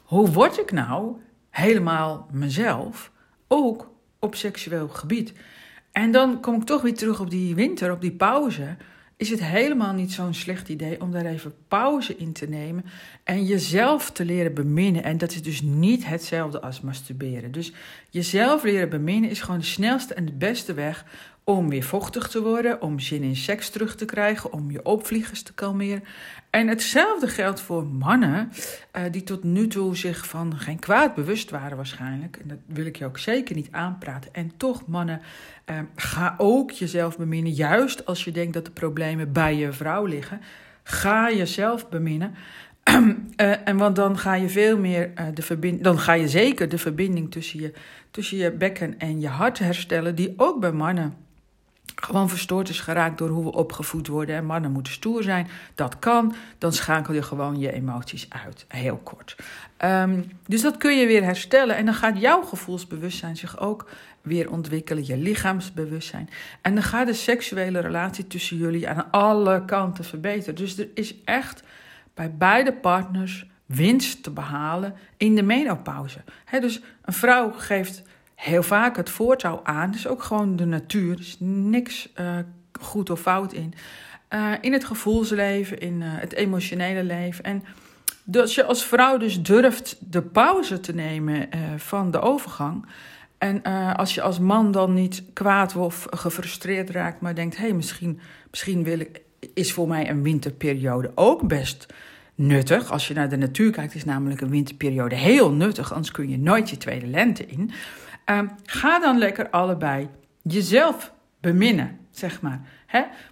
hoe 0.04 0.32
word 0.32 0.60
ik 0.60 0.72
nou 0.72 1.16
helemaal 1.50 2.28
mezelf, 2.32 3.12
ook 3.48 3.92
op 4.20 4.36
seksueel 4.36 4.88
gebied. 4.88 5.34
En 5.92 6.12
dan 6.12 6.42
kom 6.42 6.56
ik 6.56 6.64
toch 6.64 6.82
weer 6.82 6.94
terug 6.94 7.20
op 7.20 7.30
die 7.30 7.56
winter, 7.56 7.92
op 7.92 8.02
die 8.02 8.12
pauze. 8.12 8.76
is 9.18 9.30
het 9.30 9.44
helemaal 9.44 9.94
niet 9.94 10.12
zo'n 10.12 10.34
slecht 10.34 10.70
idee 10.70 11.02
om 11.02 11.12
daar 11.12 11.26
even 11.26 11.54
pauze 11.68 12.18
in 12.18 12.34
te 12.34 12.48
nemen 12.48 12.86
en 13.24 13.46
jezelf 13.46 14.12
te 14.12 14.26
leren 14.26 14.54
beminnen. 14.54 15.04
En 15.04 15.18
dat 15.18 15.32
is 15.32 15.42
dus 15.42 15.62
niet 15.62 16.06
hetzelfde 16.06 16.62
als 16.62 16.82
masturberen. 16.82 17.52
Dus 17.52 17.74
jezelf 18.10 18.64
leren 18.64 18.90
beminnen 18.90 19.30
is 19.30 19.42
gewoon 19.42 19.60
de 19.60 19.66
snelste 19.66 20.14
en 20.14 20.26
de 20.26 20.34
beste 20.34 20.74
weg 20.74 21.06
om 21.44 21.70
weer 21.70 21.84
vochtig 21.84 22.28
te 22.28 22.42
worden, 22.42 22.82
om 22.82 23.00
zin 23.00 23.24
in 23.24 23.36
seks 23.36 23.70
terug 23.70 23.96
te 23.96 24.06
krijgen, 24.06 24.54
om 24.54 24.72
je 24.72 24.86
opvliegers 24.86 25.42
te 25.42 25.54
kalmeren. 25.54 26.04
En 26.50 26.68
hetzelfde 26.68 27.28
geldt 27.28 27.62
voor 27.62 27.86
mannen 27.86 28.52
uh, 28.96 29.02
die 29.12 29.24
tot 29.24 29.44
nu 29.44 29.68
toe 29.68 29.96
zich 29.96 30.28
van 30.28 30.58
geen 30.58 30.80
kwaad 30.80 31.16
bewust 31.16 31.50
waren 31.50 31.78
waarschijnlijk. 31.78 32.38
En 32.42 32.48
dat 32.48 32.58
wil 32.66 32.86
ik 32.86 32.96
je 32.96 33.06
ook 33.06 33.18
zeker 33.18 33.56
niet 33.56 33.72
aanpraten. 33.72 34.34
En 34.34 34.52
toch 34.58 34.88
mannen, 34.88 35.22
uh, 35.70 35.80
ga 35.96 36.36
ook 36.38 36.72
jezelf 36.72 37.18
beminnen. 37.18 37.52
Juist 37.52 38.06
als 38.06 38.24
je 38.24 38.32
denkt 38.32 38.54
dat 38.54 38.66
de 38.66 38.72
problemen 38.72 39.32
bij 39.32 39.56
je 39.56 39.72
vrouw 39.72 40.06
liggen. 40.06 40.42
Ga 40.84 41.32
jezelf 41.32 41.90
beminnen. 41.90 42.34
uh, 42.90 43.68
en 43.70 43.78
want 43.78 43.96
dan 43.96 44.18
ga 44.18 44.34
je 44.34 44.50
veel 44.50 44.78
meer 44.78 45.12
de 45.34 45.42
verbinding, 45.42 45.84
dan 45.84 46.00
ga 46.00 46.14
je 46.14 46.28
zeker 46.28 46.70
de 46.70 46.78
verbinding 46.78 47.32
tussen 47.32 47.60
je, 47.60 47.74
tussen 48.12 48.38
je 48.38 48.52
bekken 48.52 49.00
en 49.00 49.20
je 49.20 49.28
hart 49.28 49.60
herstellen, 49.60 50.16
die 50.16 50.34
ook 50.38 50.60
bij 50.60 50.72
mannen 50.72 51.23
gewoon 52.04 52.30
verstoord 52.30 52.70
is 52.70 52.80
geraakt 52.80 53.18
door 53.18 53.30
hoe 53.30 53.44
we 53.44 53.52
opgevoed 53.52 54.08
worden. 54.08 54.36
En 54.36 54.46
mannen 54.46 54.72
moeten 54.72 54.94
stoer 54.94 55.24
zijn. 55.24 55.48
Dat 55.76 56.00
kan. 56.00 56.36
Dan 56.58 56.74
schakel 56.74 57.14
je 57.14 57.22
gewoon 57.22 57.60
je 57.60 57.72
emoties 57.72 58.26
uit. 58.30 58.66
Heel 58.68 58.98
kort. 59.04 59.36
Um, 59.86 60.32
dus 60.48 60.62
dat 60.62 60.78
kun 60.78 60.98
je 60.98 61.08
weer 61.08 61.24
herstellen. 61.24 61.76
En 61.76 61.86
dan 61.86 61.94
gaat 61.94 62.20
jouw 62.20 62.42
gevoelsbewustzijn 62.42 63.38
zich 63.38 63.60
ook 63.60 63.90
weer 64.22 64.52
ontwikkelen. 64.52 65.06
Je 65.06 65.18
lichaamsbewustzijn. 65.18 66.30
En 66.62 66.74
dan 66.74 66.84
gaat 66.84 67.08
de 67.08 67.14
seksuele 67.14 67.80
relatie 67.80 68.28
tussen 68.28 68.58
jullie 68.58 68.90
aan 68.90 69.12
alle 69.12 69.66
kanten 69.66 70.04
verbeteren. 70.04 70.56
Dus 70.56 70.78
er 70.78 70.88
is 70.94 71.16
echt 71.24 71.64
bij 72.14 72.36
beide 72.36 72.74
partners 72.74 73.48
winst 73.66 74.24
te 74.24 74.32
behalen 74.32 74.96
in 75.18 75.36
de 75.36 75.44
menopauze. 75.44 76.24
Dus 76.60 76.82
een 77.02 77.14
vrouw 77.14 77.52
geeft 77.52 78.04
heel 78.44 78.64
vaak 78.64 78.96
het 78.96 79.10
voortouw 79.10 79.60
aan. 79.64 79.92
Dus 79.92 80.08
ook 80.08 80.24
gewoon 80.24 80.56
de 80.56 80.66
natuur. 80.66 81.14
Er 81.14 81.20
is 81.20 81.38
niks 81.40 82.10
uh, 82.20 82.38
goed 82.82 83.10
of 83.10 83.20
fout 83.20 83.54
in. 83.54 83.74
Uh, 84.30 84.52
in 84.62 84.74
het 84.74 84.86
gevoelsleven, 84.86 85.80
in 85.80 86.02
uh, 86.02 86.08
het 86.10 86.34
emotionele 86.34 87.04
leven. 87.04 87.44
En 87.44 87.64
als 88.34 88.56
je 88.56 88.64
als 88.64 88.86
vrouw 88.86 89.18
dus 89.18 89.42
durft 89.42 89.98
de 90.00 90.22
pauze 90.22 90.80
te 90.80 90.94
nemen 90.94 91.50
van 91.78 92.12
de 92.12 92.20
overgang. 92.20 92.86
En 93.38 93.62
als 93.96 94.14
je 94.14 94.22
als 94.22 94.40
man 94.40 94.72
dan 94.72 94.94
niet 94.94 95.24
kwaad 95.34 95.76
of 95.76 96.08
gefrustreerd 96.10 96.90
raakt, 96.90 97.22
maar 97.22 97.36
denkt: 97.36 97.58
hé, 97.58 97.64
hey, 97.64 97.74
misschien, 97.74 98.20
misschien 98.50 98.84
wil 98.84 99.00
ik, 99.00 99.22
is 99.54 99.74
voor 99.74 99.88
mij 99.88 100.10
een 100.10 100.24
winterperiode 100.24 101.12
ook 101.16 101.48
best 101.48 101.86
nuttig. 102.36 102.92
Als 102.92 103.08
je 103.08 103.14
naar 103.14 103.30
de 103.30 103.38
natuur 103.38 103.72
kijkt, 103.72 103.96
is 103.96 104.06
namelijk 104.06 104.42
een 104.42 104.50
winterperiode 104.50 105.16
heel 105.16 105.52
nuttig, 105.52 105.94
anders 105.94 106.12
kun 106.12 106.30
je 106.30 106.38
nooit 106.38 106.70
je 106.70 106.78
tweede 106.78 107.08
lente 107.08 107.46
in. 107.46 107.72
Um, 108.26 108.50
ga 108.66 109.00
dan 109.00 109.18
lekker 109.18 109.50
allebei 109.50 110.10
jezelf 110.42 111.14
beminnen, 111.42 112.00
zeg 112.12 112.42
maar. 112.42 112.62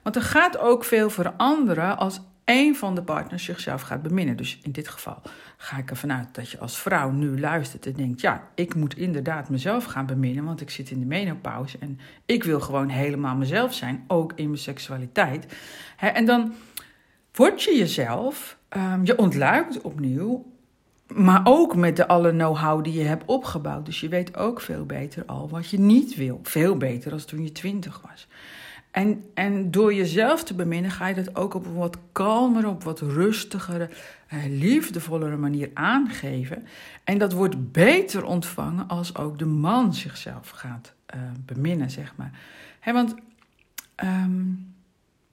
Want 0.03 0.15
er 0.15 0.21
gaat 0.21 0.57
ook 0.57 0.83
veel 0.83 1.09
veranderen 1.09 1.97
als 1.97 2.21
één 2.43 2.75
van 2.75 2.95
de 2.95 3.03
partners 3.03 3.43
zichzelf 3.43 3.81
gaat 3.81 4.01
beminnen. 4.01 4.37
Dus 4.37 4.59
in 4.63 4.71
dit 4.71 4.87
geval 4.87 5.21
ga 5.57 5.77
ik 5.77 5.89
ervan 5.89 6.13
uit 6.13 6.35
dat 6.35 6.49
je 6.49 6.59
als 6.59 6.79
vrouw 6.79 7.11
nu 7.11 7.39
luistert 7.39 7.85
en 7.85 7.93
denkt: 7.93 8.21
ja, 8.21 8.47
ik 8.55 8.75
moet 8.75 8.97
inderdaad 8.97 9.49
mezelf 9.49 9.83
gaan 9.85 10.05
beminnen, 10.05 10.43
want 10.43 10.61
ik 10.61 10.69
zit 10.69 10.89
in 10.89 10.99
de 10.99 11.05
menopauze 11.05 11.77
en 11.77 11.99
ik 12.25 12.43
wil 12.43 12.59
gewoon 12.59 12.89
helemaal 12.89 13.35
mezelf 13.35 13.73
zijn, 13.73 14.03
ook 14.07 14.33
in 14.35 14.45
mijn 14.45 14.57
seksualiteit. 14.57 15.53
En 15.97 16.25
dan 16.25 16.53
word 17.31 17.63
je 17.63 17.77
jezelf, 17.77 18.57
um, 18.77 19.05
je 19.05 19.17
ontluikt 19.17 19.81
opnieuw 19.81 20.50
maar 21.13 21.41
ook 21.43 21.75
met 21.75 21.95
de 21.95 22.07
alle 22.07 22.31
know-how 22.31 22.83
die 22.83 22.93
je 22.93 23.03
hebt 23.03 23.25
opgebouwd. 23.25 23.85
Dus 23.85 23.99
je 23.99 24.09
weet 24.09 24.37
ook 24.37 24.61
veel 24.61 24.85
beter 24.85 25.25
al 25.25 25.49
wat 25.49 25.69
je 25.69 25.79
niet 25.79 26.15
wil. 26.15 26.39
Veel 26.43 26.77
beter 26.77 27.09
dan 27.09 27.25
toen 27.25 27.43
je 27.43 27.51
twintig 27.51 28.01
was. 28.09 28.27
En, 28.91 29.23
en 29.33 29.71
door 29.71 29.93
jezelf 29.93 30.43
te 30.43 30.53
beminnen 30.53 30.91
ga 30.91 31.07
je 31.07 31.13
dat 31.13 31.35
ook 31.35 31.53
op 31.53 31.65
een 31.65 31.73
wat 31.73 31.97
kalmer, 32.11 32.67
op 32.67 32.83
wat 32.83 32.99
rustigere, 32.99 33.89
eh, 34.27 34.39
liefdevollere 34.47 35.37
manier 35.37 35.69
aangeven. 35.73 36.67
En 37.03 37.17
dat 37.17 37.33
wordt 37.33 37.71
beter 37.71 38.25
ontvangen 38.25 38.87
als 38.87 39.15
ook 39.15 39.39
de 39.39 39.45
man 39.45 39.93
zichzelf 39.93 40.49
gaat 40.49 40.93
uh, 41.15 41.21
beminnen, 41.45 41.89
zeg 41.89 42.13
maar. 42.15 42.31
want 42.93 43.15
um, 44.03 44.73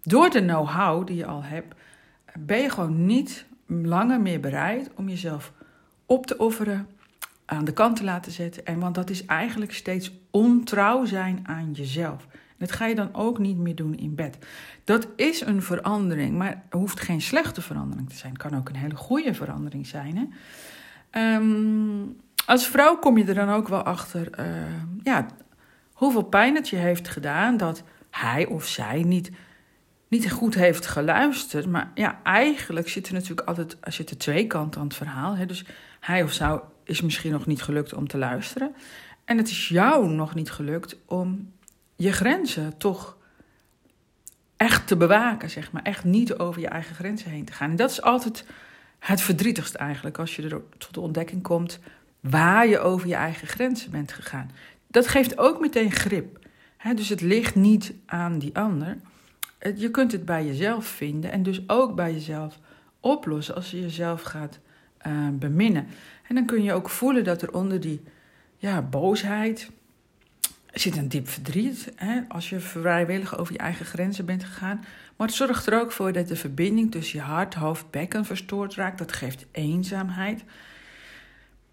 door 0.03 0.31
de 0.31 0.41
know-how 0.41 1.07
die 1.07 1.17
je 1.17 1.27
al 1.27 1.43
hebt, 1.43 1.75
ben 2.39 2.59
je 2.59 2.71
gewoon 2.71 3.07
niet 3.07 3.47
langer 3.67 4.21
meer 4.21 4.41
bereid 4.41 4.91
om 4.95 5.09
jezelf 5.09 5.53
op 6.09 6.27
te 6.27 6.37
offeren, 6.39 6.87
aan 7.45 7.65
de 7.65 7.73
kant 7.73 7.97
te 7.97 8.05
laten 8.05 8.33
zetten. 8.33 8.67
En 8.67 8.79
want 8.79 8.95
dat 8.95 9.11
is 9.11 9.25
eigenlijk 9.27 9.73
steeds 9.73 10.13
ontrouw 10.31 11.05
zijn 11.05 11.41
aan 11.43 11.73
jezelf. 11.73 12.27
Dat 12.57 12.73
ga 12.73 12.87
je 12.87 12.95
dan 12.95 13.15
ook 13.15 13.39
niet 13.39 13.57
meer 13.57 13.75
doen 13.75 13.97
in 13.97 14.15
bed. 14.15 14.39
Dat 14.85 15.09
is 15.17 15.41
een 15.41 15.63
verandering, 15.63 16.39
maar 16.39 16.49
het 16.49 16.59
hoeft 16.71 17.01
geen 17.01 17.21
slechte 17.21 17.63
verandering 17.63 18.09
te 18.09 18.17
zijn. 18.17 18.33
Het 18.33 18.43
kan 18.43 18.57
ook 18.57 18.69
een 18.69 18.77
hele 18.77 18.97
goede 18.97 19.35
verandering 19.35 19.87
zijn. 19.87 20.17
Hè? 20.17 21.35
Um, 21.37 22.17
als 22.47 22.67
vrouw 22.67 22.97
kom 22.97 23.19
je 23.19 23.25
er 23.25 23.35
dan 23.35 23.49
ook 23.49 23.69
wel 23.69 23.83
achter 23.83 24.41
uh, 24.41 24.47
ja, 25.03 25.27
hoeveel 25.93 26.23
pijn 26.23 26.55
het 26.55 26.69
je 26.69 26.77
heeft 26.77 27.09
gedaan 27.09 27.57
dat 27.57 27.83
hij 28.11 28.47
of 28.47 28.67
zij 28.67 29.03
niet, 29.03 29.31
niet 30.09 30.31
goed 30.31 30.55
heeft 30.55 30.87
geluisterd. 30.87 31.67
Maar 31.67 31.91
ja, 31.95 32.21
eigenlijk 32.23 32.89
zit 32.89 33.07
er 33.07 33.13
natuurlijk 33.13 33.49
altijd, 33.49 33.77
als 33.81 33.97
je 33.97 34.05
de 34.05 34.17
twee 34.17 34.47
kanten 34.47 34.81
aan 34.81 34.87
het 34.87 34.97
verhaal. 34.97 35.37
Hè, 35.37 35.47
dus 35.47 35.65
hij 36.09 36.23
of 36.23 36.33
zij 36.33 36.61
is 36.85 37.01
misschien 37.01 37.33
nog 37.33 37.47
niet 37.47 37.63
gelukt 37.63 37.95
om 37.95 38.09
te 38.09 38.19
luisteren. 38.19 38.75
En 39.25 39.37
het 39.37 39.49
is 39.49 39.69
jou 39.69 40.09
nog 40.09 40.35
niet 40.35 40.51
gelukt 40.51 40.97
om 41.07 41.53
je 41.97 42.13
grenzen 42.13 42.77
toch 42.77 43.17
echt 44.57 44.87
te 44.87 44.97
bewaken, 44.97 45.51
zeg 45.51 45.73
maar. 45.73 45.83
Echt 45.83 46.05
niet 46.05 46.39
over 46.39 46.61
je 46.61 46.69
eigen 46.69 46.95
grenzen 46.95 47.31
heen 47.31 47.45
te 47.45 47.53
gaan. 47.53 47.71
En 47.71 47.77
dat 47.77 47.91
is 47.91 48.03
altijd 48.03 48.45
het 48.99 49.21
verdrietigst 49.21 49.75
eigenlijk, 49.75 50.19
als 50.19 50.37
je 50.37 50.43
er 50.43 50.61
tot 50.79 50.95
de 50.95 51.01
ontdekking 51.01 51.43
komt 51.43 51.79
waar 52.21 52.67
je 52.67 52.79
over 52.79 53.09
je 53.09 53.15
eigen 53.15 53.49
grenzen 53.49 53.91
bent 53.91 54.13
gegaan. 54.13 54.51
Dat 54.87 55.09
geeft 55.09 55.39
ook 55.39 55.61
meteen 55.61 55.93
grip. 55.93 56.39
dus 56.95 57.09
het 57.09 57.21
ligt 57.21 57.55
niet 57.55 57.93
aan 58.07 58.39
die 58.39 58.57
ander. 58.57 58.99
Je 59.77 59.91
kunt 59.91 60.13
het 60.13 60.25
bij 60.25 60.47
jezelf 60.47 60.87
vinden 60.87 61.33
en 61.33 61.43
dus 61.43 61.69
ook 61.69 61.95
bij 61.95 62.13
jezelf 62.13 62.59
oplossen 63.01 63.55
als 63.55 63.71
je 63.71 63.81
jezelf 63.81 64.23
gaat 64.23 64.59
uh, 65.09 65.29
beminnen. 65.33 65.87
En 66.29 66.35
dan 66.35 66.47
kun 66.47 66.63
je 66.63 66.73
ook 66.73 66.91
voelen 66.91 67.25
dat 67.25 67.43
er 67.43 67.55
onder 67.55 67.81
die 67.81 68.01
ja, 68.57 68.83
boosheid 68.83 69.71
zit 70.73 70.97
een 70.97 71.09
diep 71.09 71.29
verdriet. 71.29 71.93
Hè, 71.97 72.21
als 72.29 72.49
je 72.49 72.61
vrijwillig 72.61 73.39
over 73.39 73.53
je 73.53 73.59
eigen 73.59 73.87
grenzen 73.87 74.25
bent 74.25 74.45
gegaan. 74.45 74.85
Maar 75.17 75.27
het 75.27 75.37
zorgt 75.37 75.67
er 75.67 75.81
ook 75.81 75.93
voor 75.93 76.13
dat 76.13 76.29
de 76.29 76.37
verbinding 76.37 76.91
tussen 76.91 77.19
je 77.19 77.25
hart, 77.25 77.55
hoofd, 77.55 77.91
bekken 77.91 78.25
verstoord 78.25 78.75
raakt. 78.75 78.99
Dat 78.99 79.13
geeft 79.13 79.47
eenzaamheid. 79.51 80.45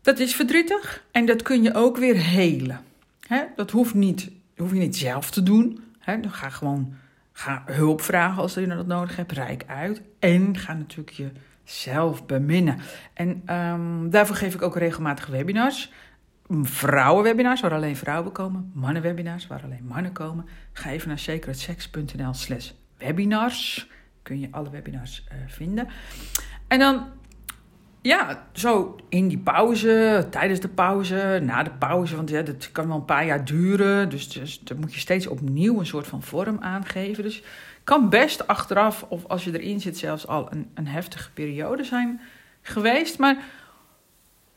Dat 0.01 0.19
is 0.19 0.35
verdrietig 0.35 1.03
en 1.11 1.25
dat 1.25 1.41
kun 1.41 1.63
je 1.63 1.73
ook 1.73 1.97
weer 1.97 2.17
helen. 2.17 2.81
Dat 3.55 3.71
hoeft 3.71 3.93
niet, 3.93 4.31
hoef 4.57 4.71
je 4.71 4.79
niet 4.79 4.97
zelf 4.97 5.31
te 5.31 5.43
doen. 5.43 5.83
Dan 6.05 6.31
ga 6.31 6.49
gewoon 6.49 6.93
ga 7.31 7.63
hulp 7.65 8.01
vragen 8.01 8.41
als 8.41 8.53
je 8.53 8.67
dat 8.67 8.87
nodig 8.87 9.15
hebt. 9.15 9.31
Rijk 9.31 9.63
uit. 9.67 10.01
En 10.19 10.57
ga 10.57 10.73
natuurlijk 10.73 11.17
je 11.17 11.29
zelf 11.65 12.25
beminnen. 12.25 12.79
En 13.13 13.55
um, 13.55 14.09
daarvoor 14.09 14.35
geef 14.35 14.53
ik 14.53 14.61
ook 14.61 14.77
regelmatig 14.77 15.25
webinars. 15.25 15.91
Vrouwenwebinars 16.61 17.61
waar 17.61 17.73
alleen 17.73 17.95
vrouwen 17.95 18.31
komen. 18.31 18.71
Mannenwebinars 18.73 19.47
waar 19.47 19.61
alleen 19.63 19.85
mannen 19.87 20.11
komen. 20.11 20.45
Ga 20.73 20.89
even 20.89 21.07
naar 21.07 21.19
secretsex.nl 21.19 22.33
slash 22.33 22.71
webinars. 22.97 23.89
Kun 24.21 24.39
je 24.39 24.47
alle 24.51 24.69
webinars 24.69 25.27
uh, 25.31 25.37
vinden. 25.47 25.87
En 26.67 26.79
dan, 26.79 27.07
ja, 28.01 28.47
zo 28.53 28.95
in 29.09 29.27
die 29.27 29.37
pauze, 29.37 30.27
tijdens 30.29 30.59
de 30.59 30.67
pauze, 30.67 31.39
na 31.43 31.63
de 31.63 31.71
pauze. 31.71 32.15
Want 32.15 32.29
ja, 32.29 32.41
dat 32.41 32.71
kan 32.71 32.87
wel 32.87 32.95
een 32.95 33.05
paar 33.05 33.25
jaar 33.25 33.45
duren. 33.45 34.09
Dus, 34.09 34.29
dus 34.29 34.59
dan 34.59 34.79
moet 34.79 34.93
je 34.93 34.99
steeds 34.99 35.27
opnieuw 35.27 35.79
een 35.79 35.85
soort 35.85 36.07
van 36.07 36.23
vorm 36.23 36.57
aangeven. 36.59 37.23
Dus 37.23 37.43
kan 37.85 38.09
best 38.09 38.47
achteraf, 38.47 39.05
of 39.07 39.25
als 39.25 39.43
je 39.43 39.59
erin 39.59 39.81
zit, 39.81 39.97
zelfs 39.97 40.27
al 40.27 40.47
een, 40.51 40.69
een 40.73 40.87
heftige 40.87 41.31
periode 41.31 41.83
zijn 41.83 42.21
geweest. 42.61 43.19
Maar 43.19 43.37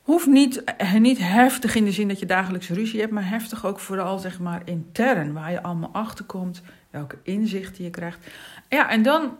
hoeft 0.02 0.26
niet, 0.26 0.64
eh, 0.64 0.94
niet 0.94 1.18
heftig 1.18 1.74
in 1.74 1.84
de 1.84 1.92
zin 1.92 2.08
dat 2.08 2.18
je 2.18 2.26
dagelijks 2.26 2.68
ruzie 2.68 3.00
hebt, 3.00 3.12
maar 3.12 3.28
heftig 3.28 3.66
ook 3.66 3.78
vooral 3.78 4.18
zeg 4.18 4.38
maar 4.38 4.62
intern, 4.64 5.32
waar 5.32 5.50
je 5.50 5.62
allemaal 5.62 5.92
achter 5.92 6.24
komt, 6.24 6.62
welke 6.90 7.18
inzichten 7.22 7.84
je 7.84 7.90
krijgt. 7.90 8.26
Ja, 8.68 8.90
en 8.90 9.02
dan 9.02 9.36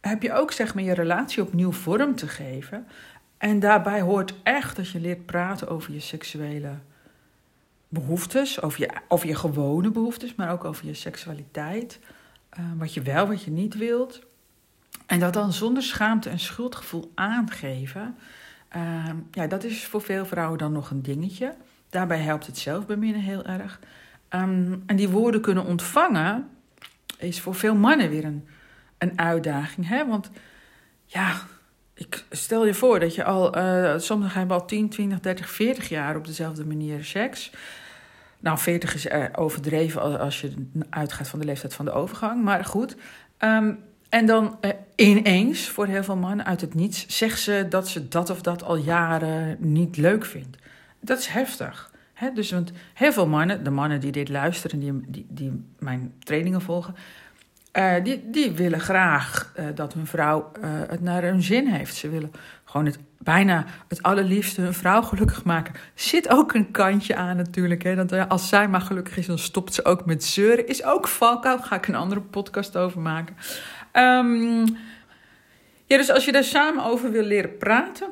heb 0.00 0.22
je 0.22 0.32
ook 0.32 0.52
zeg 0.52 0.74
maar 0.74 0.84
je 0.84 0.94
relatie 0.94 1.42
opnieuw 1.42 1.72
vorm 1.72 2.14
te 2.14 2.28
geven. 2.28 2.86
En 3.38 3.60
daarbij 3.60 4.00
hoort 4.00 4.34
echt 4.42 4.76
dat 4.76 4.90
je 4.90 5.00
leert 5.00 5.26
praten 5.26 5.68
over 5.68 5.92
je 5.92 6.00
seksuele 6.00 6.72
behoeftes, 7.88 8.62
over 8.62 8.80
je, 8.80 8.90
over 9.08 9.28
je 9.28 9.34
gewone 9.34 9.90
behoeftes, 9.90 10.34
maar 10.34 10.52
ook 10.52 10.64
over 10.64 10.86
je 10.86 10.94
seksualiteit. 10.94 11.98
Eh, 12.56 12.64
wat 12.78 12.94
je 12.94 13.02
wel, 13.02 13.26
wat 13.26 13.42
je 13.42 13.50
niet 13.50 13.74
wilt. 13.74 14.22
En 15.06 15.20
dat 15.20 15.32
dan 15.32 15.52
zonder 15.52 15.82
schaamte 15.82 16.30
en 16.30 16.38
schuldgevoel 16.38 17.12
aangeven. 17.14 18.16
Ehm, 18.68 19.16
ja, 19.30 19.46
dat 19.46 19.64
is 19.64 19.84
voor 19.84 20.00
veel 20.00 20.26
vrouwen 20.26 20.58
dan 20.58 20.72
nog 20.72 20.90
een 20.90 21.02
dingetje. 21.02 21.54
Daarbij 21.90 22.18
helpt 22.18 22.46
het 22.46 22.58
zelfbeminnen 22.58 23.20
heel 23.20 23.44
erg. 23.44 23.80
Ehm, 24.28 24.74
en 24.86 24.96
die 24.96 25.08
woorden 25.08 25.40
kunnen 25.40 25.64
ontvangen 25.64 26.48
is 27.18 27.40
voor 27.40 27.54
veel 27.54 27.74
mannen 27.74 28.10
weer 28.10 28.24
een, 28.24 28.46
een 28.98 29.18
uitdaging. 29.18 29.88
Hè? 29.88 30.06
Want 30.06 30.30
ja, 31.04 31.40
ik 31.94 32.24
stel 32.30 32.66
je 32.66 32.74
voor 32.74 33.00
dat 33.00 33.14
je 33.14 33.24
al, 33.24 33.58
uh, 33.58 33.98
sommigen 33.98 34.38
hebben 34.38 34.60
al 34.60 34.66
10, 34.66 34.88
20, 34.88 35.20
30, 35.20 35.50
40 35.50 35.88
jaar 35.88 36.16
op 36.16 36.26
dezelfde 36.26 36.66
manier 36.66 37.04
seks. 37.04 37.50
Nou, 38.40 38.58
40 38.58 38.94
is 38.94 39.06
uh, 39.06 39.24
overdreven 39.32 40.20
als 40.20 40.40
je 40.40 40.52
uitgaat 40.90 41.28
van 41.28 41.38
de 41.38 41.44
leeftijd 41.44 41.74
van 41.74 41.84
de 41.84 41.92
overgang, 41.92 42.42
maar 42.42 42.64
goed. 42.64 42.96
Um, 43.38 43.78
en 44.08 44.26
dan 44.26 44.58
uh, 44.60 44.70
ineens, 44.96 45.68
voor 45.68 45.86
heel 45.86 46.04
veel 46.04 46.16
mannen 46.16 46.46
uit 46.46 46.60
het 46.60 46.74
niets, 46.74 47.06
zegt 47.06 47.40
ze 47.40 47.66
dat 47.68 47.88
ze 47.88 48.08
dat 48.08 48.30
of 48.30 48.40
dat 48.40 48.62
al 48.62 48.76
jaren 48.76 49.56
niet 49.60 49.96
leuk 49.96 50.24
vindt. 50.24 50.56
Dat 51.00 51.18
is 51.18 51.26
heftig. 51.26 51.90
Hè? 52.12 52.32
Dus 52.32 52.50
want 52.50 52.72
heel 52.94 53.12
veel 53.12 53.26
mannen, 53.26 53.64
de 53.64 53.70
mannen 53.70 54.00
die 54.00 54.12
dit 54.12 54.28
luisteren, 54.28 54.78
die, 54.78 55.00
die, 55.08 55.26
die 55.28 55.64
mijn 55.78 56.12
trainingen 56.18 56.60
volgen, 56.60 56.94
uh, 57.76 58.04
die, 58.04 58.30
die 58.30 58.52
willen 58.52 58.80
graag 58.80 59.52
uh, 59.58 59.64
dat 59.74 59.92
hun 59.92 60.06
vrouw 60.06 60.52
uh, 60.58 60.70
het 60.88 61.00
naar 61.00 61.22
hun 61.22 61.42
zin 61.42 61.66
heeft. 61.66 61.94
Ze 61.94 62.08
willen 62.08 62.32
gewoon 62.64 62.86
het, 62.86 62.98
bijna 63.18 63.64
het 63.88 64.02
allerliefste 64.02 64.60
hun 64.60 64.74
vrouw 64.74 65.02
gelukkig 65.02 65.44
maken. 65.44 65.74
Zit 65.94 66.28
ook 66.28 66.54
een 66.54 66.70
kantje 66.70 67.16
aan 67.16 67.36
natuurlijk. 67.36 67.82
Hè? 67.82 67.94
Dat 68.06 68.28
als 68.28 68.48
zij 68.48 68.68
maar 68.68 68.80
gelukkig 68.80 69.16
is, 69.16 69.26
dan 69.26 69.38
stopt 69.38 69.74
ze 69.74 69.84
ook 69.84 70.06
met 70.06 70.24
zeuren. 70.24 70.66
Is 70.66 70.84
ook 70.84 71.08
valkuil, 71.08 71.58
ga 71.58 71.76
ik 71.76 71.88
een 71.88 71.94
andere 71.94 72.20
podcast 72.20 72.76
over 72.76 73.00
maken. 73.00 73.36
Um, 73.92 74.64
ja, 75.86 75.96
dus 75.96 76.10
als 76.10 76.24
je 76.24 76.32
daar 76.32 76.44
samen 76.44 76.84
over 76.84 77.10
wil 77.10 77.22
leren 77.24 77.56
praten, 77.56 78.08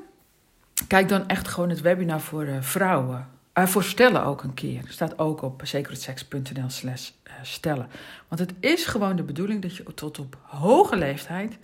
kijk 0.88 1.08
dan 1.08 1.28
echt 1.28 1.48
gewoon 1.48 1.68
het 1.68 1.80
webinar 1.80 2.20
voor 2.20 2.46
vrouwen. 2.60 3.33
Uh, 3.58 3.66
voor 3.66 3.84
stellen 3.84 4.24
ook 4.24 4.42
een 4.42 4.54
keer. 4.54 4.82
Staat 4.88 5.18
ook 5.18 5.42
op 5.42 5.60
secretsex.nl 5.64 6.70
slash 6.70 7.10
stellen. 7.42 7.88
Want 8.28 8.40
het 8.40 8.54
is 8.60 8.84
gewoon 8.84 9.16
de 9.16 9.22
bedoeling 9.22 9.62
dat 9.62 9.76
je 9.76 9.94
tot 9.94 10.18
op 10.18 10.38
hoge 10.42 10.96
leeftijd 10.96 11.58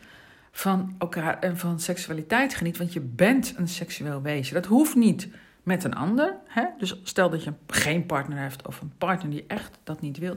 van 0.53 0.95
elkaar 0.99 1.39
en 1.39 1.59
van 1.59 1.81
seksualiteit 1.81 2.55
geniet. 2.55 2.79
Want 2.79 2.93
je 2.93 3.01
bent 3.01 3.55
een 3.57 3.69
seksueel 3.69 4.23
wezen. 4.23 4.55
Dat 4.55 4.67
hoeft 4.67 4.95
niet 4.95 5.29
met 5.63 5.85
een 5.85 5.95
ander. 5.95 6.35
Hè? 6.47 6.65
Dus 6.79 7.01
stel 7.03 7.31
dat 7.31 7.45
je 7.45 7.53
geen 7.67 8.07
partner 8.07 8.39
hebt 8.39 8.67
of 8.67 8.81
een 8.81 8.93
partner 8.99 9.31
die 9.31 9.45
echt 9.47 9.79
dat 9.85 10.01
niet 10.01 10.19
wil. 10.19 10.37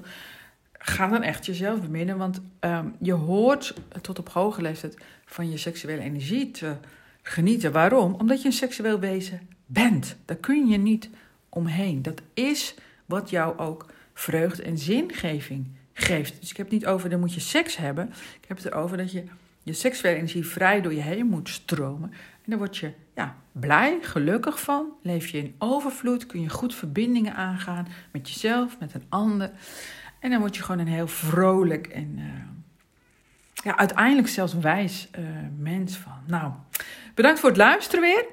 Ga 0.71 1.07
dan 1.07 1.21
echt 1.21 1.45
jezelf 1.45 1.81
beminnen. 1.81 2.17
Want 2.17 2.41
um, 2.59 2.95
je 2.99 3.13
hoort 3.13 3.73
tot 4.01 4.19
op 4.19 4.29
hoge 4.29 4.61
leeftijd 4.61 4.97
van 5.25 5.51
je 5.51 5.57
seksuele 5.57 6.01
energie 6.01 6.51
te 6.51 6.75
genieten. 7.21 7.71
Waarom? 7.71 8.13
Omdat 8.13 8.41
je 8.41 8.47
een 8.47 8.53
seksueel 8.53 8.99
wezen 8.99 9.47
bent. 9.65 10.15
Daar 10.25 10.37
kun 10.37 10.67
je 10.67 10.77
niet 10.77 11.09
omheen. 11.53 12.01
Dat 12.01 12.21
is 12.33 12.75
wat 13.05 13.29
jou 13.29 13.57
ook 13.57 13.85
vreugde 14.13 14.63
en 14.63 14.77
zingeving 14.77 15.67
geeft. 15.93 16.39
Dus 16.39 16.49
ik 16.49 16.57
heb 16.57 16.65
het 16.65 16.75
niet 16.75 16.85
over, 16.85 17.09
dan 17.09 17.19
moet 17.19 17.33
je 17.33 17.39
seks 17.39 17.77
hebben. 17.77 18.09
Ik 18.41 18.47
heb 18.47 18.57
het 18.57 18.65
erover 18.65 18.97
dat 18.97 19.11
je 19.11 19.23
je 19.63 19.73
seksuele 19.73 20.17
energie 20.17 20.47
vrij 20.47 20.81
door 20.81 20.93
je 20.93 21.01
heen 21.01 21.25
moet 21.25 21.49
stromen. 21.49 22.11
En 22.11 22.49
dan 22.49 22.57
word 22.57 22.77
je 22.77 22.91
ja, 23.15 23.35
blij, 23.51 23.97
gelukkig 24.01 24.61
van. 24.61 24.85
Leef 25.01 25.27
je 25.27 25.37
in 25.37 25.55
overvloed, 25.57 26.25
kun 26.25 26.41
je 26.41 26.49
goed 26.49 26.75
verbindingen 26.75 27.35
aangaan 27.35 27.87
met 28.11 28.29
jezelf, 28.29 28.79
met 28.79 28.93
een 28.93 29.05
ander. 29.09 29.51
En 30.19 30.29
dan 30.29 30.39
word 30.39 30.55
je 30.55 30.63
gewoon 30.63 30.79
een 30.79 30.87
heel 30.87 31.07
vrolijk 31.07 31.87
en 31.87 32.15
uh, 32.17 32.23
ja, 33.53 33.77
uiteindelijk 33.77 34.27
zelfs 34.27 34.53
wijs 34.53 35.09
uh, 35.19 35.25
mens 35.57 35.97
van. 35.97 36.17
Nou, 36.27 36.51
bedankt 37.15 37.39
voor 37.39 37.49
het 37.49 37.57
luisteren 37.57 38.01
weer. 38.01 38.25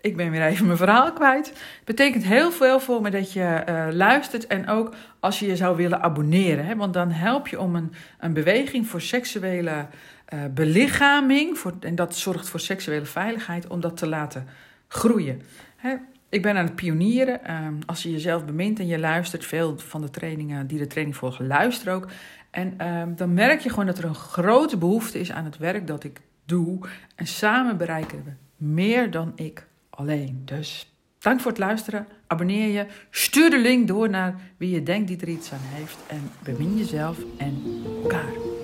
Ik 0.00 0.16
ben 0.16 0.30
weer 0.30 0.42
even 0.42 0.66
mijn 0.66 0.78
verhaal 0.78 1.12
kwijt. 1.12 1.46
Het 1.46 1.84
betekent 1.84 2.24
heel 2.24 2.50
veel 2.50 2.80
voor 2.80 3.02
me 3.02 3.10
dat 3.10 3.32
je 3.32 3.64
uh, 3.68 3.86
luistert. 3.92 4.46
En 4.46 4.68
ook 4.68 4.94
als 5.20 5.38
je 5.38 5.46
je 5.46 5.56
zou 5.56 5.76
willen 5.76 6.02
abonneren. 6.02 6.66
Hè, 6.66 6.76
want 6.76 6.94
dan 6.94 7.10
help 7.10 7.48
je 7.48 7.60
om 7.60 7.76
een, 7.76 7.92
een 8.18 8.32
beweging 8.32 8.86
voor 8.86 9.00
seksuele 9.00 9.86
uh, 10.34 10.40
belichaming. 10.54 11.58
Voor, 11.58 11.74
en 11.80 11.94
dat 11.94 12.16
zorgt 12.16 12.48
voor 12.48 12.60
seksuele 12.60 13.04
veiligheid. 13.04 13.66
Om 13.66 13.80
dat 13.80 13.96
te 13.96 14.06
laten 14.06 14.46
groeien. 14.88 15.42
Hè, 15.76 15.94
ik 16.28 16.42
ben 16.42 16.56
aan 16.56 16.64
het 16.64 16.74
pionieren. 16.74 17.40
Uh, 17.46 17.66
als 17.86 18.02
je 18.02 18.10
jezelf 18.10 18.44
bemint 18.44 18.78
en 18.78 18.86
je 18.86 18.98
luistert. 18.98 19.46
Veel 19.46 19.78
van 19.78 20.00
de 20.00 20.10
trainingen 20.10 20.66
die 20.66 20.78
de 20.78 20.86
training 20.86 21.16
volgen, 21.16 21.46
luisteren 21.46 21.94
ook. 21.94 22.08
En 22.50 22.74
ehm, 22.76 23.14
dan 23.14 23.34
merk 23.34 23.60
je 23.60 23.68
gewoon 23.68 23.86
dat 23.86 23.98
er 23.98 24.04
een 24.04 24.14
grote 24.14 24.76
behoefte 24.76 25.20
is 25.20 25.32
aan 25.32 25.44
het 25.44 25.58
werk 25.58 25.86
dat 25.86 26.04
ik 26.04 26.20
doe. 26.44 26.78
En 27.14 27.26
samen 27.26 27.76
bereiken 27.76 28.24
we 28.24 28.30
meer 28.56 29.10
dan 29.10 29.32
ik 29.34 29.66
alleen. 29.98 30.42
Dus 30.44 30.92
dank 31.18 31.40
voor 31.40 31.50
het 31.50 31.60
luisteren. 31.60 32.06
Abonneer 32.26 32.68
je. 32.68 32.86
Stuur 33.10 33.50
de 33.50 33.58
link 33.58 33.88
door 33.88 34.10
naar 34.10 34.40
wie 34.56 34.70
je 34.70 34.82
denkt 34.82 35.08
die 35.08 35.20
er 35.20 35.28
iets 35.28 35.52
aan 35.52 35.58
heeft. 35.62 35.96
En 36.06 36.30
bemin 36.42 36.76
jezelf 36.76 37.18
en 37.38 37.62
elkaar. 38.02 38.57